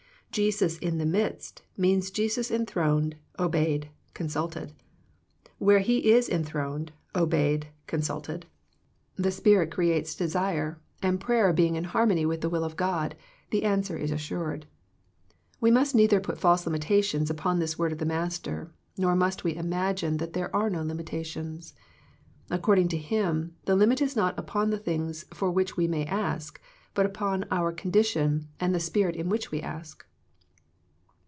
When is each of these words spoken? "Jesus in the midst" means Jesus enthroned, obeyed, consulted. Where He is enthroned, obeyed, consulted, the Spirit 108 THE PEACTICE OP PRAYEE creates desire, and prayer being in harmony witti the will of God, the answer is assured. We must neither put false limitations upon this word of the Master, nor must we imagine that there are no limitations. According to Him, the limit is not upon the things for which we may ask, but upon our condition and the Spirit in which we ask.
"Jesus 0.33 0.77
in 0.77 0.97
the 0.97 1.05
midst" 1.05 1.61
means 1.75 2.09
Jesus 2.09 2.49
enthroned, 2.51 3.17
obeyed, 3.37 3.89
consulted. 4.13 4.71
Where 5.57 5.79
He 5.79 6.13
is 6.13 6.29
enthroned, 6.29 6.93
obeyed, 7.13 7.67
consulted, 7.85 8.45
the 9.17 9.29
Spirit 9.29 9.77
108 9.77 9.89
THE 9.97 9.99
PEACTICE 9.99 10.13
OP 10.15 10.17
PRAYEE 10.21 10.27
creates 10.31 10.31
desire, 10.69 10.81
and 11.03 11.19
prayer 11.19 11.51
being 11.51 11.75
in 11.75 11.83
harmony 11.83 12.25
witti 12.25 12.39
the 12.39 12.49
will 12.49 12.63
of 12.63 12.77
God, 12.77 13.17
the 13.49 13.63
answer 13.65 13.97
is 13.97 14.09
assured. 14.09 14.67
We 15.59 15.69
must 15.69 15.93
neither 15.95 16.21
put 16.21 16.39
false 16.39 16.65
limitations 16.65 17.29
upon 17.29 17.59
this 17.59 17.77
word 17.77 17.91
of 17.91 17.97
the 17.97 18.05
Master, 18.05 18.71
nor 18.95 19.17
must 19.17 19.43
we 19.43 19.57
imagine 19.57 20.15
that 20.15 20.31
there 20.31 20.55
are 20.55 20.69
no 20.69 20.81
limitations. 20.81 21.73
According 22.49 22.87
to 22.87 22.97
Him, 22.97 23.57
the 23.65 23.75
limit 23.75 24.01
is 24.01 24.15
not 24.15 24.39
upon 24.39 24.69
the 24.69 24.79
things 24.79 25.25
for 25.33 25.51
which 25.51 25.75
we 25.75 25.89
may 25.89 26.05
ask, 26.05 26.61
but 26.93 27.05
upon 27.05 27.43
our 27.51 27.73
condition 27.73 28.47
and 28.61 28.73
the 28.73 28.79
Spirit 28.79 29.17
in 29.17 29.27
which 29.27 29.51
we 29.51 29.59
ask. 29.61 30.05